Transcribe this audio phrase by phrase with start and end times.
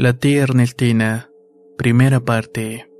[0.00, 1.28] La tía Ernestina,
[1.76, 2.90] primera parte.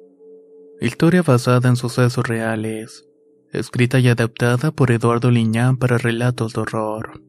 [0.82, 3.08] Historia basada en sucesos reales.
[3.52, 7.22] Escrita y adaptada por Eduardo Liñán para relatos de horror.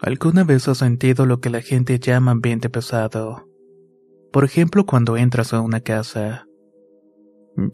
[0.00, 3.48] ¿Alguna vez has sentido lo que la gente llama ambiente pesado?
[4.32, 6.48] Por ejemplo, cuando entras a una casa.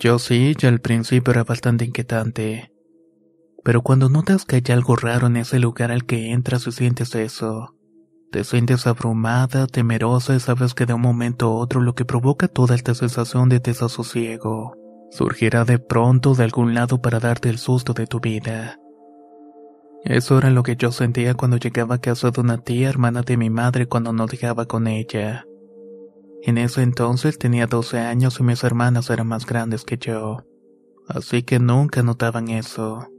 [0.00, 2.74] Yo sí, y al principio era bastante inquietante.
[3.64, 7.14] Pero cuando notas que hay algo raro en ese lugar al que entras y sientes
[7.14, 7.74] eso,
[8.32, 12.48] te sientes abrumada, temerosa y sabes que de un momento a otro lo que provoca
[12.48, 14.74] toda esta sensación de desasosiego
[15.10, 18.78] surgirá de pronto de algún lado para darte el susto de tu vida.
[20.04, 23.36] Eso era lo que yo sentía cuando llegaba a casa de una tía hermana de
[23.36, 25.44] mi madre cuando no dejaba con ella.
[26.42, 30.38] En ese entonces tenía 12 años y mis hermanas eran más grandes que yo,
[31.06, 33.11] así que nunca notaban eso.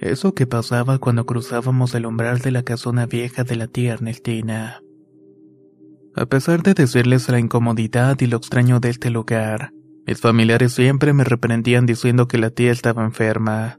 [0.00, 4.82] Eso que pasaba cuando cruzábamos el umbral de la casona vieja de la tía Ernestina.
[6.16, 9.74] A pesar de decirles la incomodidad y lo extraño de este lugar,
[10.06, 13.78] mis familiares siempre me reprendían diciendo que la tía estaba enferma,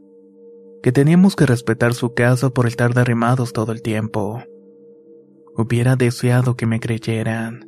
[0.84, 4.44] que teníamos que respetar su casa por estar derrimados todo el tiempo.
[5.58, 7.66] Hubiera deseado que me creyeran.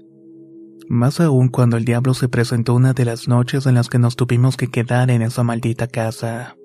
[0.87, 4.15] Más aún cuando el diablo se presentó una de las noches en las que nos
[4.15, 6.55] tuvimos que quedar en esa maldita casa.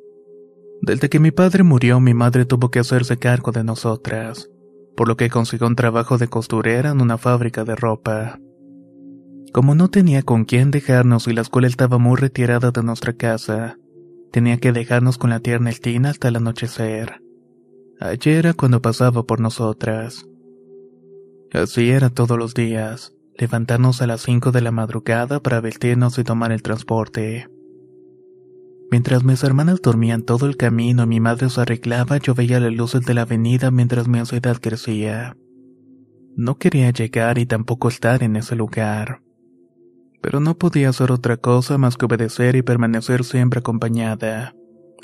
[0.81, 4.49] Desde que mi padre murió, mi madre tuvo que hacerse cargo de nosotras,
[4.97, 8.39] por lo que consiguió un trabajo de costurera en una fábrica de ropa.
[9.53, 13.78] Como no tenía con quién dejarnos y la escuela estaba muy retirada de nuestra casa,
[14.31, 17.22] tenía que dejarnos con la tía Ernestina hasta el anochecer.
[18.00, 20.27] Ayer era cuando pasaba por nosotras.
[21.53, 26.25] Así era todos los días, levantarnos a las 5 de la madrugada para vestirnos y
[26.25, 27.49] tomar el transporte.
[28.91, 32.72] Mientras mis hermanas dormían todo el camino y mi madre se arreglaba, yo veía las
[32.72, 35.37] luces de la avenida mientras mi ansiedad crecía.
[36.37, 39.21] No quería llegar y tampoco estar en ese lugar.
[40.22, 44.54] Pero no podía hacer otra cosa más que obedecer y permanecer siempre acompañada.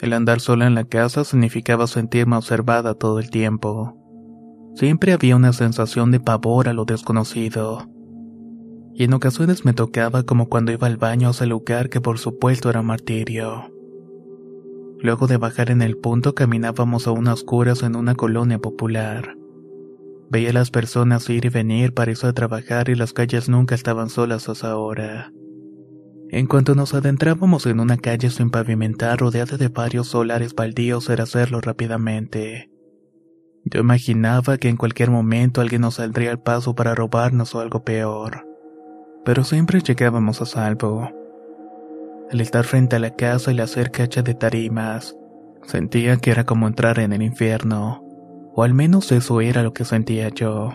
[0.01, 3.99] El andar sola en la casa significaba sentirme observada todo el tiempo.
[4.77, 7.87] Siempre había una sensación de pavor a lo desconocido.
[8.95, 12.19] Y en ocasiones me tocaba como cuando iba al baño a ese lugar que por
[12.19, 13.74] supuesto era martirio.
[15.04, 19.37] Luego de bajar en el punto caminábamos a unas oscuras en una colonia popular.
[20.31, 23.75] Veía a las personas ir y venir para irse a trabajar y las calles nunca
[23.75, 25.31] estaban solas a esa hora.
[26.31, 31.25] En cuanto nos adentrábamos en una calle sin pavimentar rodeada de varios solares baldíos era
[31.25, 32.71] hacerlo rápidamente.
[33.66, 37.84] Yo imaginaba que en cualquier momento alguien nos saldría al paso para robarnos o algo
[37.84, 38.48] peor.
[39.22, 41.10] Pero siempre llegábamos a salvo.
[42.31, 45.17] Al estar frente a la casa y la cerca hecha de tarimas,
[45.67, 48.03] sentía que era como entrar en el infierno,
[48.55, 50.71] o al menos eso era lo que sentía yo.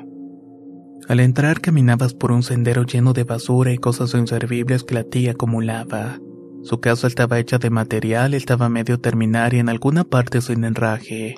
[1.07, 5.31] Al entrar caminabas por un sendero lleno de basura y cosas inservibles que la tía
[5.31, 6.19] acumulaba.
[6.61, 11.35] Su casa estaba hecha de material, estaba medio terminar y en alguna parte sin enraje,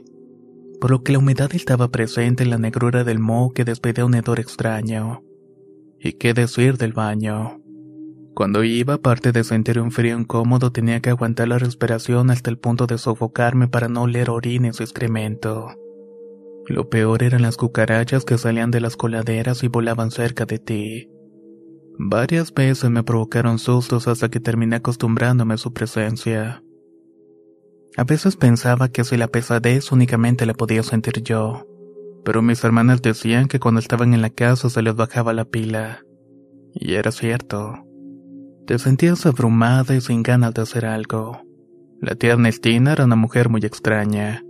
[0.81, 4.15] por lo que la humedad estaba presente en la negrura del moho que despedía un
[4.15, 5.24] hedor extraño.
[6.00, 7.60] ¿Y qué decir del baño?
[8.33, 12.57] Cuando iba, aparte de sentir un frío incómodo, tenía que aguantar la respiración hasta el
[12.57, 15.68] punto de sofocarme para no oler orines o excremento.
[16.68, 21.10] Lo peor eran las cucarachas que salían de las coladeras y volaban cerca de ti.
[21.98, 26.63] Varias veces me provocaron sustos hasta que terminé acostumbrándome a su presencia.
[27.98, 31.68] A veces pensaba que si la pesadez únicamente la podía sentir yo,
[32.24, 36.06] pero mis hermanas decían que cuando estaban en la casa se les bajaba la pila.
[36.74, 37.90] Y era cierto.
[38.65, 41.41] Te sentías abrumada y sin ganas de hacer algo.
[41.99, 44.43] La tía Ernestina era una mujer muy extraña.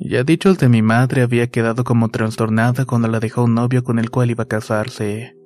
[0.00, 3.98] Ya dichos de mi madre había quedado como trastornada cuando la dejó un novio con
[3.98, 5.36] el cual iba a casarse.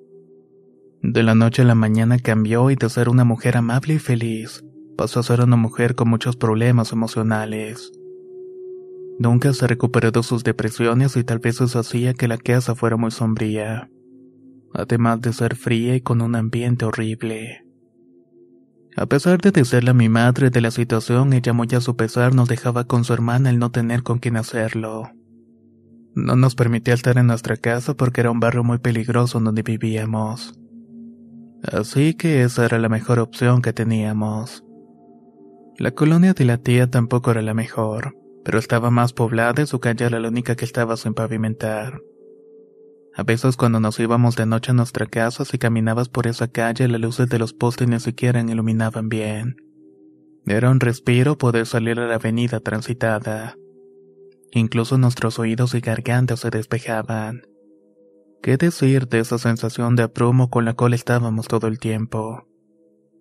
[1.03, 4.65] De la noche a la mañana cambió y de ser una mujer amable y feliz,
[4.97, 7.93] pasó a ser una mujer con muchos problemas emocionales.
[9.21, 12.97] Nunca se recuperó de sus depresiones y tal vez eso hacía que la casa fuera
[12.97, 13.91] muy sombría,
[14.75, 17.68] además de ser fría y con un ambiente horrible.
[18.97, 22.35] A pesar de decirle a mi madre de la situación, ella muy a su pesar
[22.35, 25.11] nos dejaba con su hermana el no tener con quién hacerlo.
[26.15, 30.59] No nos permitía estar en nuestra casa porque era un barrio muy peligroso donde vivíamos.
[31.63, 34.65] Así que esa era la mejor opción que teníamos.
[35.79, 38.15] La colonia de la tía tampoco era la mejor
[38.49, 42.01] pero estaba más poblada y su calle era la única que estaba sin pavimentar.
[43.19, 46.87] A veces cuando nos íbamos de noche a nuestra casa, si caminabas por esa calle,
[46.87, 49.57] las luces de los postes ni siquiera iluminaban bien.
[50.47, 53.57] Era un respiro poder salir a la avenida transitada.
[54.53, 57.43] Incluso nuestros oídos y gargantas se despejaban.
[58.41, 62.47] ¿Qué decir de esa sensación de aprumo con la cual estábamos todo el tiempo?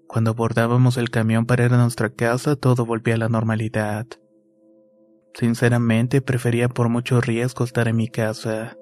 [0.06, 4.06] Cuando abordábamos el camión para ir a nuestra casa, todo volvía a la normalidad.
[5.34, 8.78] Sinceramente prefería por mucho riesgo estar en mi casa.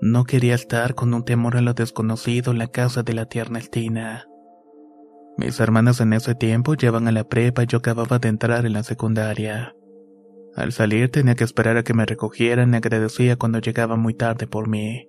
[0.00, 3.42] No quería estar con un temor a lo desconocido en la casa de la tía
[3.42, 4.26] Ernestina.
[5.36, 8.72] Mis hermanas en ese tiempo llevan a la prepa y yo acababa de entrar en
[8.72, 9.74] la secundaria.
[10.54, 14.46] Al salir tenía que esperar a que me recogieran y agradecía cuando llegaba muy tarde
[14.46, 15.08] por mí.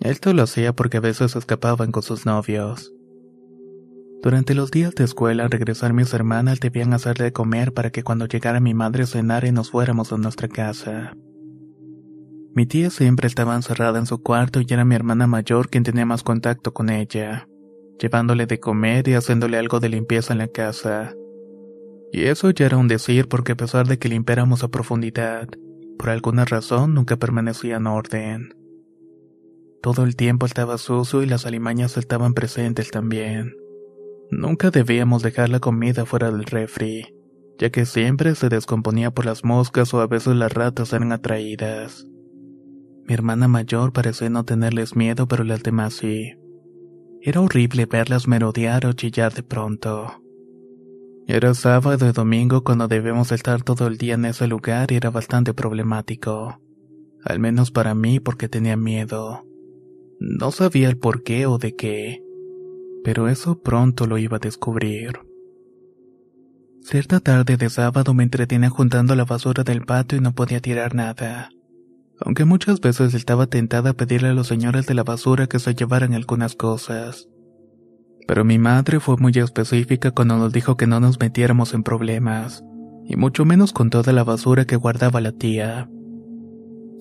[0.00, 2.92] Esto lo hacía porque a veces escapaban con sus novios.
[4.22, 8.26] Durante los días de escuela, al regresar mis hermanas debían hacerle comer para que cuando
[8.26, 11.14] llegara mi madre cenara y nos fuéramos a nuestra casa.
[12.54, 16.04] Mi tía siempre estaba encerrada en su cuarto y era mi hermana mayor quien tenía
[16.04, 17.48] más contacto con ella,
[18.00, 21.14] llevándole de comer y haciéndole algo de limpieza en la casa.
[22.12, 25.48] Y eso ya era un decir porque a pesar de que limpiáramos a profundidad,
[25.96, 28.54] por alguna razón nunca permanecía en orden.
[29.80, 33.54] Todo el tiempo estaba sucio y las alimañas estaban presentes también.
[34.30, 37.14] Nunca debíamos dejar la comida fuera del refri,
[37.58, 42.06] ya que siempre se descomponía por las moscas o a veces las ratas eran atraídas.
[43.10, 46.32] Mi hermana mayor parecía no tenerles miedo, pero las demás sí.
[47.20, 50.22] Era horrible verlas merodear o chillar de pronto.
[51.26, 55.10] Era sábado y domingo cuando debemos estar todo el día en ese lugar y era
[55.10, 56.60] bastante problemático.
[57.24, 59.44] Al menos para mí porque tenía miedo.
[60.20, 62.22] No sabía el por qué o de qué
[63.02, 65.18] pero eso pronto lo iba a descubrir.
[66.82, 70.94] Cierta tarde de sábado me entretenía juntando la basura del patio y no podía tirar
[70.94, 71.50] nada.
[72.20, 75.74] Aunque muchas veces estaba tentada a pedirle a los señores de la basura que se
[75.74, 77.28] llevaran algunas cosas.
[78.26, 82.62] Pero mi madre fue muy específica cuando nos dijo que no nos metiéramos en problemas,
[83.06, 85.88] y mucho menos con toda la basura que guardaba la tía.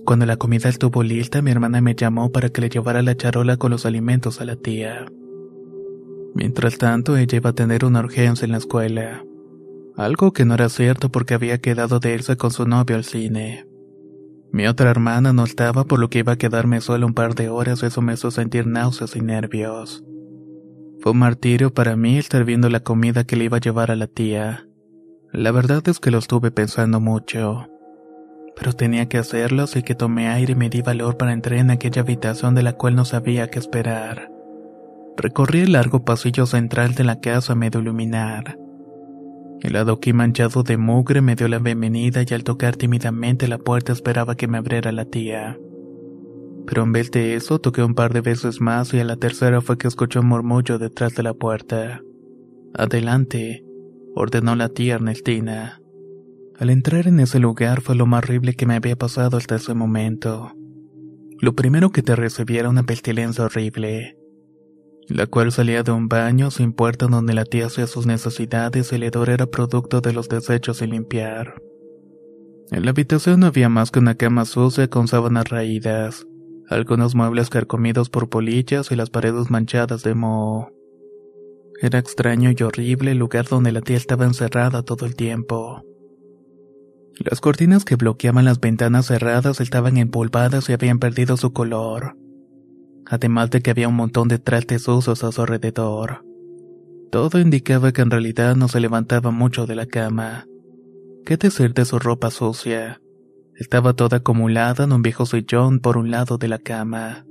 [0.06, 3.58] Cuando la comida estuvo lista, mi hermana me llamó para que le llevara la charola
[3.58, 5.06] con los alimentos a la tía.
[6.34, 9.24] Mientras tanto, ella iba a tener una urgencia en la escuela.
[9.98, 13.66] Algo que no era cierto porque había quedado de irse con su novio al cine.
[14.52, 17.50] Mi otra hermana no estaba por lo que iba a quedarme solo un par de
[17.50, 20.04] horas, eso me hizo sentir náuseas y nervios.
[21.00, 23.96] Fue un martirio para mí estar viendo la comida que le iba a llevar a
[23.96, 24.68] la tía.
[25.32, 27.68] La verdad es que lo estuve pensando mucho.
[28.58, 31.72] Pero tenía que hacerlo, así que tomé aire y me di valor para entrar en
[31.72, 34.30] aquella habitación de la cual no sabía qué esperar.
[35.16, 38.59] Recorrí el largo pasillo central de la casa medio iluminar.
[39.62, 43.92] El adoquín manchado de mugre me dio la bienvenida y al tocar tímidamente la puerta
[43.92, 45.60] esperaba que me abriera la tía.
[46.66, 49.60] Pero en vez de eso toqué un par de veces más y a la tercera
[49.60, 52.02] fue que escuché un murmullo detrás de la puerta.
[52.74, 53.66] Adelante,
[54.16, 55.82] ordenó la tía Ernestina.
[56.58, 59.74] Al entrar en ese lugar fue lo más horrible que me había pasado hasta ese
[59.74, 60.54] momento.
[61.42, 64.19] Lo primero que te recibiera una pestilencia horrible
[65.10, 68.96] la cual salía de un baño sin puerta donde la tía hacía sus necesidades y
[68.96, 71.62] el hedor era producto de los desechos sin limpiar.
[72.72, 76.28] En la habitación no había más que una cama sucia con sábanas raídas,
[76.70, 80.72] algunos muebles carcomidos por polillas y las paredes manchadas de moho.
[81.82, 85.82] Era extraño y horrible el lugar donde la tía estaba encerrada todo el tiempo.
[87.18, 92.19] Las cortinas que bloqueaban las ventanas cerradas estaban empolvadas y habían perdido su color
[93.10, 96.24] además de que había un montón de trastes sucios a su alrededor.
[97.12, 100.46] Todo indicaba que en realidad no se levantaba mucho de la cama.
[101.26, 103.02] ¿Qué decir de su ropa sucia?
[103.56, 107.26] Estaba toda acumulada en un viejo sillón por un lado de la cama.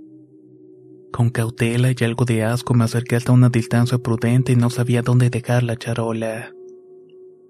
[1.13, 5.03] Con cautela y algo de asco me acerqué hasta una distancia prudente y no sabía
[5.03, 6.53] dónde dejar la charola.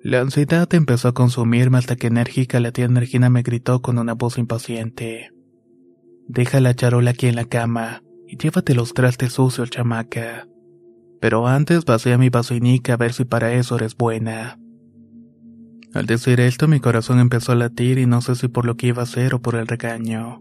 [0.00, 4.12] La ansiedad empezó a consumirme hasta que enérgica la tía Energina me gritó con una
[4.12, 5.32] voz impaciente.
[6.28, 10.46] Deja la charola aquí en la cama y llévate los trastes sucios, chamaca.
[11.20, 14.58] Pero antes vacía mi vasoinica a ver si para eso eres buena.
[15.94, 18.88] Al decir esto mi corazón empezó a latir y no sé si por lo que
[18.88, 20.40] iba a hacer o por el regaño.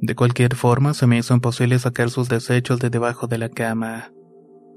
[0.00, 4.10] De cualquier forma se me hizo imposible sacar sus desechos de debajo de la cama.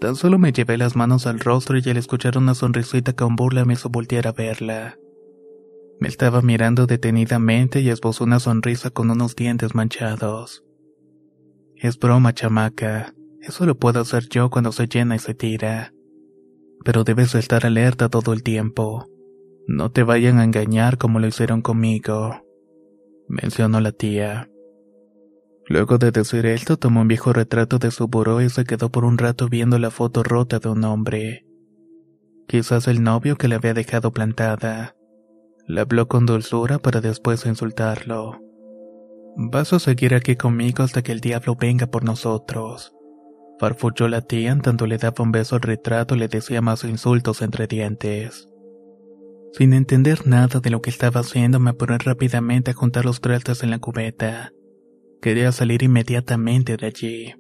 [0.02, 3.64] Tan solo me llevé las manos al rostro y al escuchar una sonrisita con burla
[3.64, 4.98] me hizo voltear a verla.
[6.02, 10.66] Me estaba mirando detenidamente y esbozó una sonrisa con unos dientes manchados.
[11.84, 13.14] Es broma, chamaca.
[13.42, 15.94] Eso lo puedo hacer yo cuando se llena y se tira.
[16.86, 19.10] Pero debes estar alerta todo el tiempo.
[19.68, 22.42] No te vayan a engañar como lo hicieron conmigo,
[23.28, 24.50] mencionó la tía.
[25.68, 29.04] Luego de decir esto, tomó un viejo retrato de su buró y se quedó por
[29.04, 31.46] un rato viendo la foto rota de un hombre.
[32.48, 34.96] Quizás el novio que le había dejado plantada.
[35.68, 38.40] Le habló con dulzura para después insultarlo.
[39.36, 42.94] Vas a seguir aquí conmigo hasta que el diablo venga por nosotros.
[43.60, 46.84] Farfulló la tía en tanto le daba un beso al retrato y le decía más
[46.84, 48.48] insultos entre dientes.
[49.54, 53.64] Sin entender nada de lo que estaba haciendo, me apuré rápidamente a juntar los trastes
[53.64, 54.52] en la cubeta.
[55.22, 57.34] Quería salir inmediatamente de allí.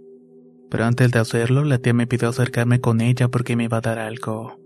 [0.69, 3.81] Pero antes de hacerlo, la tía me pidió acercarme con ella porque me iba a
[3.81, 4.59] dar algo.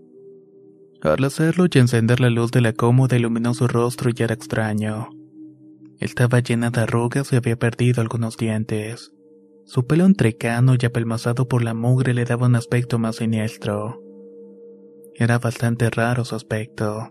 [1.02, 5.10] Al hacerlo y encender la luz de la cómoda iluminó su rostro y era extraño.
[5.98, 9.12] Estaba llena de arrugas y había perdido algunos dientes.
[9.64, 14.00] Su pelo entrecano y apelmazado por la mugre le daba un aspecto más siniestro.
[15.14, 17.10] Era bastante raro su aspecto.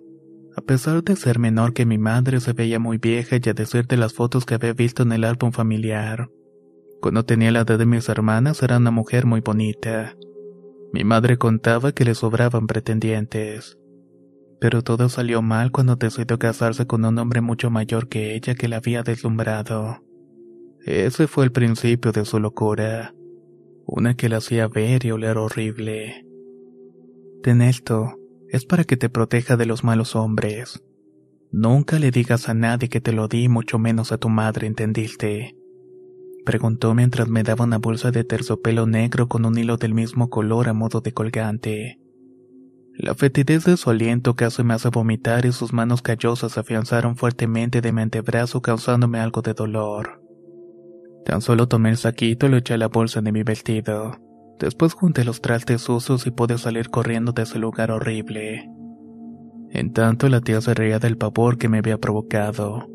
[0.56, 3.86] A pesar de ser menor que mi madre, se veía muy vieja y a decir
[3.86, 6.32] de las fotos que había visto en el álbum familiar.
[7.01, 10.15] Cuando tenía la edad de mis hermanas era una mujer muy bonita.
[10.94, 13.77] Mi madre contaba que le sobraban pretendientes.
[14.59, 18.67] Pero todo salió mal cuando decidió casarse con un hombre mucho mayor que ella que
[18.67, 20.03] la había deslumbrado.
[20.85, 23.13] Ese fue el principio de su locura.
[23.85, 26.25] Una que la hacía ver y oler horrible.
[27.43, 28.15] Ten esto,
[28.49, 30.83] es para que te proteja de los malos hombres.
[31.51, 35.55] Nunca le digas a nadie que te lo di, mucho menos a tu madre, ¿entendiste?
[36.45, 40.69] Preguntó mientras me daba una bolsa de terciopelo negro con un hilo del mismo color
[40.69, 41.99] a modo de colgante.
[43.00, 47.16] La fetidez de su aliento casi me hace vomitar y sus manos callosas se afianzaron
[47.16, 50.24] fuertemente de mi antebrazo causándome algo de dolor.
[51.24, 54.18] Tan solo tomé el saquito y lo eché a la bolsa de mi vestido.
[54.60, 58.68] Después junté los trastes sucios y pude salir corriendo de ese lugar horrible.
[59.70, 62.88] En tanto la tía se reía del pavor que me había provocado.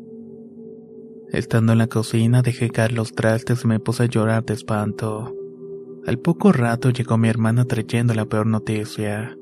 [1.31, 5.33] Estando en la cocina dejé caer los trastes y me puse a llorar de espanto.
[6.05, 9.37] Al poco rato llegó mi hermana trayendo la peor noticia.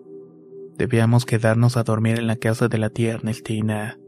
[0.81, 3.99] Debíamos quedarnos a dormir en la casa de la tía Ernestina.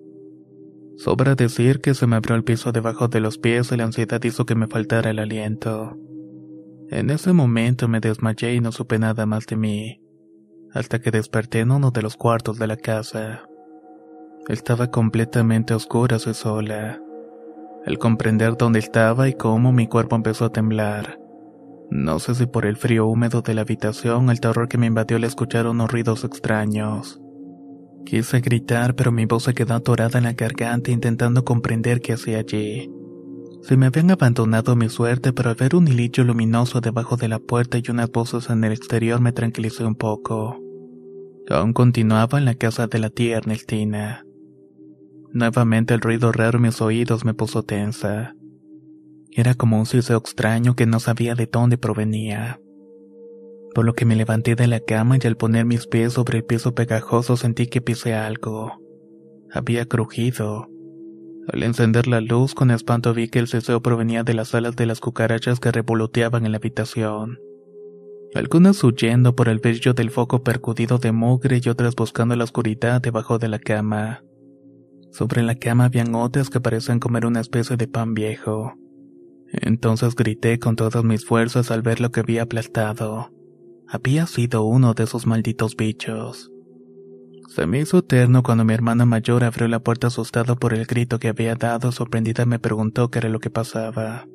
[0.98, 4.20] Sobra decir que se me abrió el piso debajo de los pies y la ansiedad
[4.24, 5.96] hizo que me faltara el aliento.
[6.90, 10.02] En ese momento me desmayé y no supe nada más de mí,
[10.72, 13.48] hasta que desperté en uno de los cuartos de la casa.
[14.48, 17.00] Estaba completamente oscura y sola.
[17.86, 21.23] Al comprender dónde estaba y cómo mi cuerpo empezó a temblar.
[21.90, 25.18] No sé si por el frío húmedo de la habitación, el terror que me invadió
[25.18, 27.22] al escuchar unos ruidos extraños.
[28.06, 32.40] Quise gritar, pero mi voz se quedó atorada en la garganta intentando comprender qué hacía
[32.40, 32.90] allí.
[33.62, 37.40] Se me habían abandonado mi suerte, pero al ver un hilillo luminoso debajo de la
[37.40, 40.60] puerta y unas voces en el exterior me tranquilicé un poco.
[41.50, 44.26] Aún continuaba en la casa de la tía Ernestina.
[45.32, 48.36] Nuevamente el ruido raro en mis oídos me puso tensa.
[49.36, 52.60] Era como un siseo extraño que no sabía de dónde provenía.
[53.74, 56.44] Por lo que me levanté de la cama y al poner mis pies sobre el
[56.44, 58.80] piso pegajoso sentí que pisé algo.
[59.52, 60.70] Había crujido.
[61.48, 64.86] Al encender la luz, con espanto vi que el ceseo provenía de las alas de
[64.86, 67.40] las cucarachas que revoloteaban en la habitación.
[68.36, 73.02] Algunas huyendo por el brillo del foco percudido de mugre y otras buscando la oscuridad
[73.02, 74.24] debajo de la cama.
[75.12, 78.74] Sobre la cama habían otras que parecían comer una especie de pan viejo.
[79.54, 83.32] Entonces grité con todas mis fuerzas al ver lo que había aplastado.
[83.88, 86.52] Había sido uno de esos malditos bichos.
[87.50, 91.20] Se me hizo eterno cuando mi hermana mayor abrió la puerta asustada por el grito
[91.20, 94.26] que había dado, sorprendida me preguntó qué era lo que pasaba.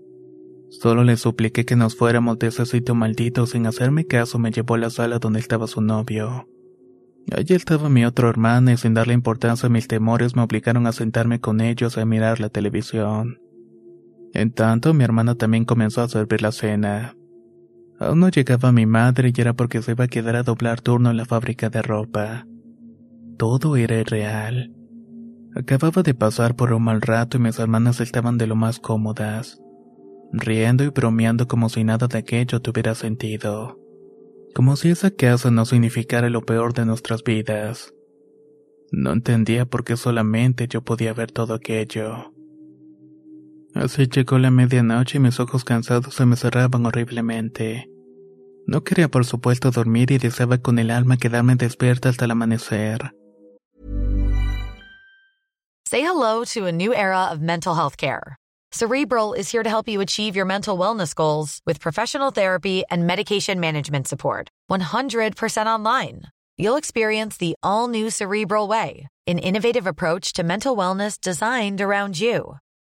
[0.71, 4.75] Solo le supliqué que nos fuéramos de ese sitio maldito, sin hacerme caso me llevó
[4.75, 6.47] a la sala donde estaba su novio.
[7.33, 10.93] Allí estaba mi otro hermano y sin darle importancia a mis temores me obligaron a
[10.93, 13.41] sentarme con ellos a mirar la televisión.
[14.35, 17.17] En tanto, mi hermana también comenzó a servir la cena.
[17.99, 21.11] Aún no llegaba mi madre y era porque se iba a quedar a doblar turno
[21.11, 22.47] en la fábrica de ropa.
[23.37, 24.73] Todo era irreal.
[25.55, 29.61] Acababa de pasar por un mal rato y mis hermanas estaban de lo más cómodas,
[30.33, 33.79] riendo y bromeando como si nada de aquello tuviera sentido.
[34.55, 37.95] Como si esa casa no significara lo peor de nuestras vidas.
[38.93, 42.33] No entendía por qué solamente yo podía ver todo aquello.
[43.75, 47.89] Así llegó la medianoche y mis ojos cansados se me cerraban horriblemente.
[48.67, 53.13] No quería por supuesto dormir y deseaba con el alma quedarme despierta hasta el amanecer.
[55.87, 58.37] Say hello to a new era of mental health care.
[58.73, 63.07] Cerebral is here to help you achieve your mental wellness goals with professional therapy and
[63.07, 64.51] medication management support.
[64.71, 66.25] 100% online.
[66.59, 72.21] You'll experience the all new Cerebral Way, an innovative approach to mental wellness designed around
[72.21, 72.59] you.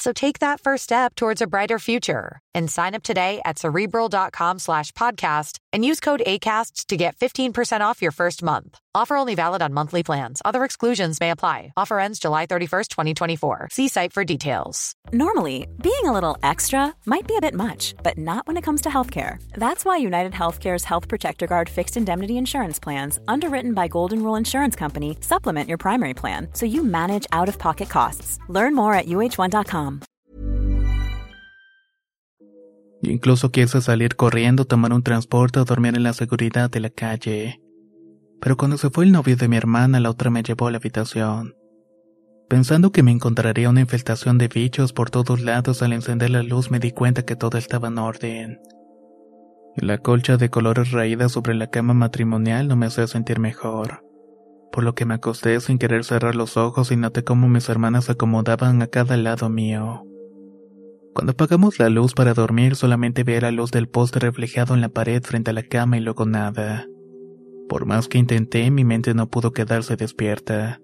[0.00, 4.58] So take that first step towards a brighter future and sign up today at cerebral.com
[4.58, 8.78] slash podcast and use code ACasts to get 15% off your first month.
[8.94, 10.40] Offer only valid on monthly plans.
[10.44, 11.74] Other exclusions may apply.
[11.76, 13.68] Offer ends July 31st, 2024.
[13.70, 14.94] See site for details.
[15.12, 18.80] Normally, being a little extra might be a bit much, but not when it comes
[18.82, 19.36] to healthcare.
[19.52, 24.36] That's why United Healthcare's Health Protector Guard fixed indemnity insurance plans, underwritten by Golden Rule
[24.36, 28.38] Insurance Company, supplement your primary plan so you manage out of pocket costs.
[28.48, 29.89] Learn more at uh1.com.
[33.02, 37.60] Incluso quise salir corriendo, tomar un transporte o dormir en la seguridad de la calle.
[38.40, 40.78] Pero cuando se fue el novio de mi hermana, la otra me llevó a la
[40.78, 41.54] habitación.
[42.48, 46.70] Pensando que me encontraría una infestación de bichos por todos lados al encender la luz,
[46.70, 48.60] me di cuenta que todo estaba en orden.
[49.76, 54.04] La colcha de colores raídas sobre la cama matrimonial no me hacía sentir mejor,
[54.72, 58.04] por lo que me acosté sin querer cerrar los ojos y noté cómo mis hermanas
[58.06, 60.04] se acomodaban a cada lado mío.
[61.14, 64.88] Cuando apagamos la luz para dormir solamente veía la luz del poste reflejado en la
[64.88, 66.86] pared frente a la cama y luego nada.
[67.68, 70.80] Por más que intenté, mi mente no pudo quedarse despierta.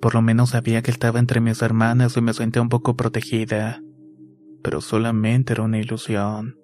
[0.00, 3.80] Por lo menos sabía que estaba entre mis hermanas y me sentía un poco protegida.
[4.62, 6.58] Pero solamente era una ilusión.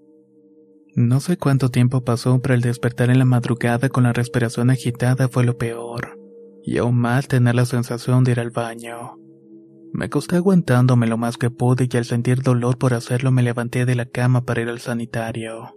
[0.94, 5.28] No sé cuánto tiempo pasó, pero el despertar en la madrugada con la respiración agitada
[5.28, 6.19] fue lo peor.
[6.62, 9.18] Y aún mal tener la sensación de ir al baño.
[9.92, 13.86] Me acosté aguantándome lo más que pude y al sentir dolor por hacerlo me levanté
[13.86, 15.76] de la cama para ir al sanitario.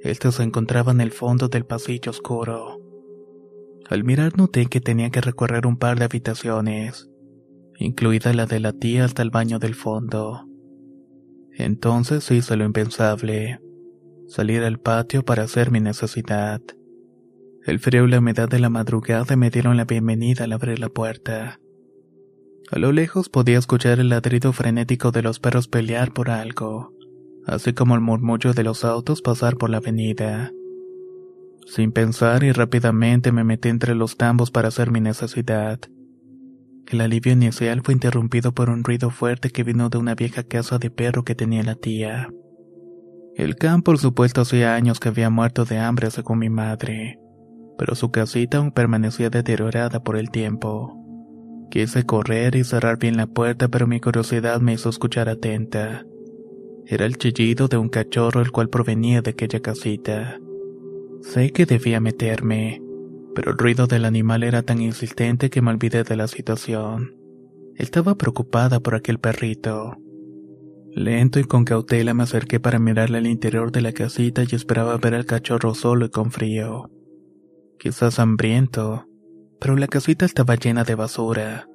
[0.00, 2.80] Este se encontraba en el fondo del pasillo oscuro.
[3.88, 7.10] Al mirar noté que tenía que recorrer un par de habitaciones,
[7.78, 10.46] incluida la de la tía hasta el baño del fondo.
[11.52, 13.60] Entonces hice lo impensable,
[14.28, 16.60] salir al patio para hacer mi necesidad.
[17.64, 20.88] El frío y la humedad de la madrugada me dieron la bienvenida al abrir la
[20.88, 21.60] puerta.
[22.70, 26.94] A lo lejos podía escuchar el ladrido frenético de los perros pelear por algo
[27.46, 30.52] así como el murmullo de los autos pasar por la avenida.
[31.66, 35.80] Sin pensar y rápidamente me metí entre los tambos para hacer mi necesidad.
[36.86, 40.78] El alivio inicial fue interrumpido por un ruido fuerte que vino de una vieja casa
[40.78, 42.28] de perro que tenía la tía.
[43.36, 47.18] El can, por supuesto, hacía años que había muerto de hambre según mi madre,
[47.78, 51.00] pero su casita aún permanecía deteriorada por el tiempo.
[51.70, 56.04] Quise correr y cerrar bien la puerta, pero mi curiosidad me hizo escuchar atenta.
[56.86, 60.38] Era el chillido de un cachorro el cual provenía de aquella casita.
[61.22, 62.82] Sé que debía meterme,
[63.34, 67.16] pero el ruido del animal era tan insistente que me olvidé de la situación.
[67.76, 69.96] Estaba preocupada por aquel perrito.
[70.92, 74.96] Lento y con cautela me acerqué para mirarle al interior de la casita y esperaba
[74.98, 76.88] ver al cachorro solo y con frío.
[77.84, 79.06] Quizás hambriento,
[79.60, 81.68] pero la casita estaba llena de basura.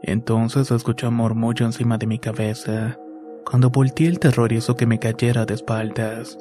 [0.00, 2.96] Entonces escuché un murmullo encima de mi cabeza.
[3.44, 6.38] Cuando volteé el terror hizo que me cayera de espaldas.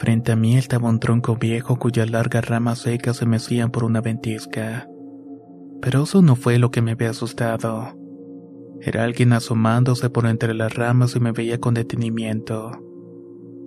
[0.00, 4.00] Frente a mí estaba un tronco viejo cuyas largas ramas secas se mecían por una
[4.00, 4.88] ventisca.
[5.80, 7.96] Pero eso no fue lo que me había asustado.
[8.80, 12.72] Era alguien asomándose por entre las ramas y me veía con detenimiento.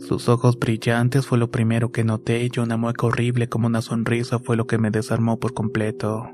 [0.08, 4.38] Sus ojos brillantes fue lo primero que noté y una mueca horrible como una sonrisa
[4.38, 6.30] fue lo que me desarmó por completo.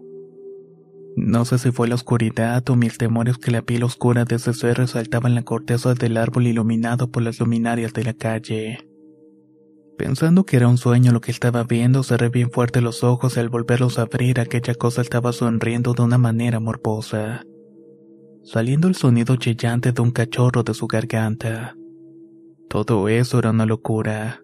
[1.15, 4.53] No sé si fue la oscuridad o mis temores que la piel oscura de ese
[4.55, 8.89] ser resaltaba en la corteza del árbol iluminado por las luminarias de la calle.
[9.99, 13.39] Pensando que era un sueño lo que estaba viendo, cerré bien fuerte los ojos y
[13.39, 17.43] al volverlos a abrir aquella cosa estaba sonriendo de una manera morbosa,
[18.43, 21.75] saliendo el sonido chillante de un cachorro de su garganta.
[22.69, 24.43] Todo eso era una locura.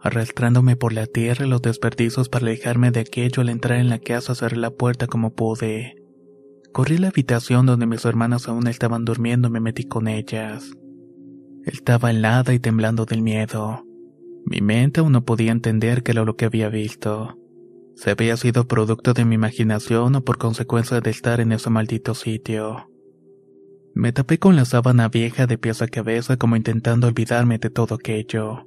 [0.00, 4.00] Arrastrándome por la tierra y los desperdicios para alejarme de aquello al entrar en la
[4.00, 5.94] casa cerré la puerta como pude.
[6.72, 10.72] Corrí a la habitación donde mis hermanas aún estaban durmiendo y me metí con ellas.
[11.64, 13.84] Estaba helada y temblando del miedo.
[14.44, 17.38] Mi mente aún no podía entender qué era lo que había visto.
[17.94, 22.14] Se había sido producto de mi imaginación o por consecuencia de estar en ese maldito
[22.14, 22.88] sitio.
[23.94, 27.96] Me tapé con la sábana vieja de pies a cabeza como intentando olvidarme de todo
[27.96, 28.66] aquello.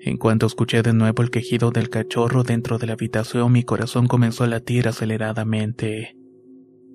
[0.00, 4.06] En cuanto escuché de nuevo el quejido del cachorro dentro de la habitación, mi corazón
[4.06, 6.16] comenzó a latir aceleradamente.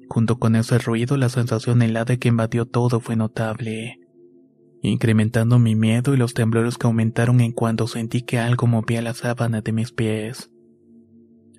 [0.08, 4.00] Junto con ese ruido, la sensación helada que invadió todo fue notable,
[4.82, 9.14] incrementando mi miedo y los temblores que aumentaron en cuanto sentí que algo movía la
[9.14, 10.52] sábana de mis pies.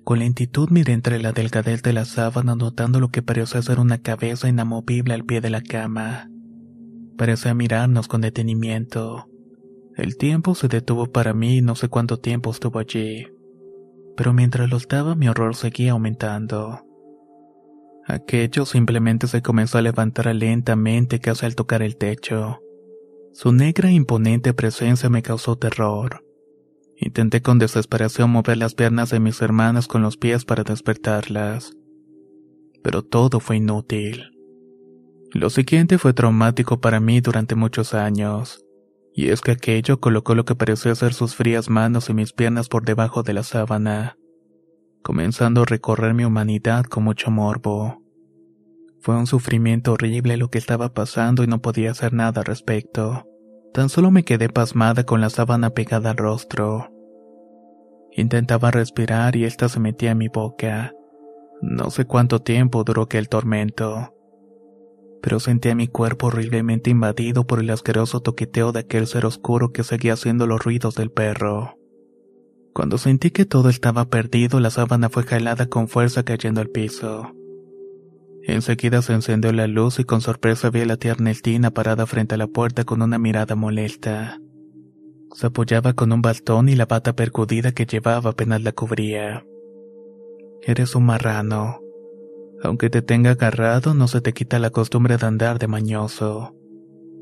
[0.03, 3.99] Con lentitud miré entre la delgadez de la sábana notando lo que parecía ser una
[3.99, 6.29] cabeza inamovible al pie de la cama.
[7.17, 9.27] Parecía mirarnos con detenimiento.
[9.95, 13.27] El tiempo se detuvo para mí y no sé cuánto tiempo estuvo allí.
[14.17, 16.81] Pero mientras lo estaba mi horror seguía aumentando.
[18.07, 22.59] Aquello simplemente se comenzó a levantar lentamente casi al tocar el techo.
[23.33, 26.25] Su negra e imponente presencia me causó terror.
[27.03, 31.73] Intenté con desesperación mover las piernas de mis hermanas con los pies para despertarlas.
[32.83, 34.31] Pero todo fue inútil.
[35.33, 38.63] Lo siguiente fue traumático para mí durante muchos años,
[39.15, 42.69] y es que aquello colocó lo que pareció ser sus frías manos y mis piernas
[42.69, 44.17] por debajo de la sábana,
[45.01, 48.03] comenzando a recorrer mi humanidad con mucho morbo.
[48.99, 53.25] Fue un sufrimiento horrible lo que estaba pasando y no podía hacer nada al respecto.
[53.73, 56.91] Tan solo me quedé pasmada con la sábana pegada al rostro.
[58.11, 60.93] Intentaba respirar y ésta se metía en mi boca.
[61.61, 64.13] No sé cuánto tiempo duró aquel tormento.
[65.21, 69.83] Pero sentía mi cuerpo horriblemente invadido por el asqueroso toqueteo de aquel ser oscuro que
[69.83, 71.77] seguía haciendo los ruidos del perro.
[72.73, 77.33] Cuando sentí que todo estaba perdido, la sábana fue jalada con fuerza cayendo al piso.
[78.43, 82.35] Enseguida se encendió la luz y con sorpresa vi a la tierna Eltina parada frente
[82.35, 84.39] a la puerta con una mirada molesta.
[85.33, 89.45] Se apoyaba con un bastón y la bata percudida que llevaba apenas la cubría.
[90.63, 91.79] Eres un marrano.
[92.63, 96.55] Aunque te tenga agarrado, no se te quita la costumbre de andar de mañoso.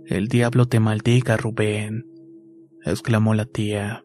[0.06, 2.06] El diablo te maldiga, Rubén,
[2.84, 4.04] exclamó la tía.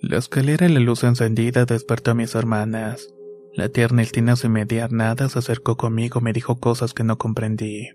[0.00, 3.08] La escalera y la luz encendida despertó a mis hermanas.
[3.54, 7.18] La tierna Eltina sin mediar nada se acercó conmigo y me dijo cosas que no
[7.18, 7.90] comprendí.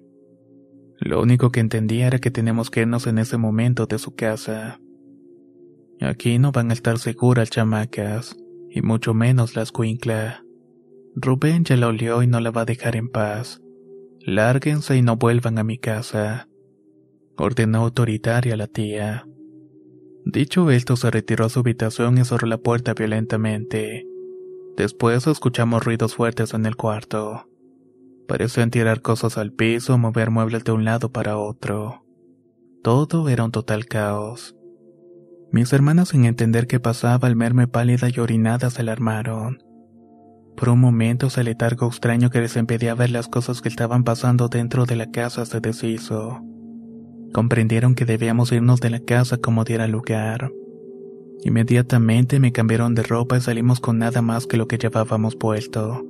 [1.00, 4.80] Lo único que entendía era que tenemos que irnos en ese momento de su casa.
[6.00, 8.36] Aquí no van a estar seguras chamacas,
[8.70, 10.44] y mucho menos las cuincla.
[11.16, 13.62] Rubén ya la olió y no la va a dejar en paz.
[14.20, 16.48] Lárguense y no vuelvan a mi casa.
[17.38, 19.28] Ordenó autoritaria la tía.
[20.26, 24.07] Dicho esto, se retiró a su habitación y cerró la puerta violentamente.
[24.78, 27.50] Después escuchamos ruidos fuertes en el cuarto.
[28.28, 32.06] Parecían tirar cosas al piso mover muebles de un lado para otro.
[32.84, 34.56] Todo era un total caos.
[35.52, 39.64] Mis hermanas, sin entender qué pasaba al verme pálida y orinada, se alarmaron.
[40.56, 44.48] Por un momento, ese letargo extraño que les impedía ver las cosas que estaban pasando
[44.48, 46.42] dentro de la casa se deshizo.
[47.34, 50.52] Comprendieron que debíamos irnos de la casa como diera lugar.
[51.44, 56.06] Inmediatamente me cambiaron de ropa y salimos con nada más que lo que llevábamos puesto.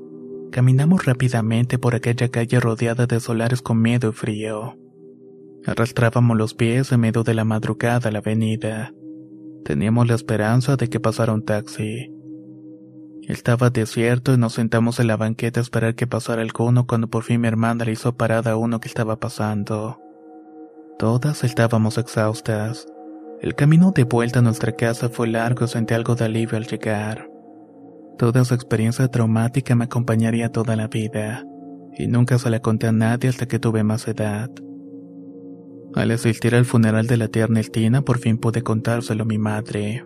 [0.52, 4.78] Caminamos rápidamente por aquella calle rodeada de solares con miedo y frío.
[5.66, 8.94] Arrastrábamos los pies en medio de la madrugada a la avenida.
[9.66, 12.10] Teníamos la esperanza de que pasara un taxi.
[13.28, 17.24] Estaba desierto y nos sentamos en la banqueta a esperar que pasara alguno cuando por
[17.24, 20.00] fin mi hermana le hizo parada a uno que estaba pasando.
[20.98, 22.88] Todas estábamos exhaustas.
[23.40, 26.66] El camino de vuelta a nuestra casa fue largo y sentí algo de alivio al
[26.66, 27.30] llegar.
[28.18, 31.46] Toda esa experiencia traumática me acompañaría toda la vida,
[31.96, 34.50] y nunca se la conté a nadie hasta que tuve más edad.
[35.94, 40.04] Al asistir al funeral de la tía Ernestina, por fin pude contárselo a mi madre.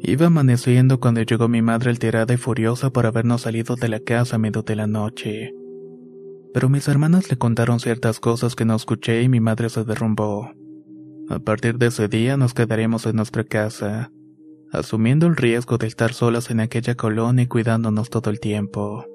[0.00, 4.36] Iba amaneciendo cuando llegó mi madre alterada y furiosa por habernos salido de la casa
[4.36, 5.54] a medio de la noche.
[6.54, 10.50] Pero mis hermanas le contaron ciertas cosas que no escuché y mi madre se derrumbó.
[11.32, 14.12] A partir de ese día nos quedaremos en nuestra casa,
[14.70, 19.06] asumiendo el riesgo de estar solas en aquella colonia y cuidándonos todo el tiempo.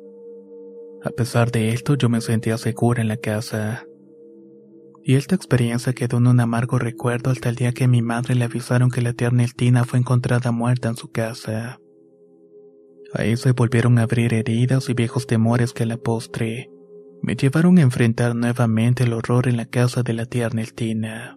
[1.03, 3.85] A pesar de esto, yo me sentía segura en la casa.
[5.03, 8.45] Y esta experiencia quedó en un amargo recuerdo hasta el día que mi madre le
[8.45, 11.79] avisaron que la tierna Eltina fue encontrada muerta en su casa.
[13.13, 16.71] Ahí se volvieron a abrir heridas y viejos temores que a la postre
[17.21, 21.36] me llevaron a enfrentar nuevamente el horror en la casa de la tierna Eltina.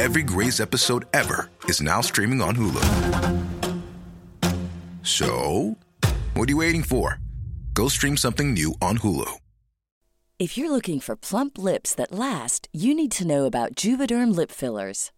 [0.00, 2.84] Every Grey's episode ever is now streaming on Hulu.
[5.02, 5.76] So,
[6.32, 7.18] what are you waiting for?
[7.74, 9.30] Go stream something new on Hulu.
[10.38, 14.50] If you're looking for plump lips that last, you need to know about Juvederm lip
[14.50, 15.10] fillers.